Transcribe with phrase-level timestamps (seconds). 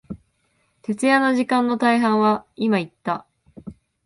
[0.81, 3.27] 徹夜の時間の大半は、今言った、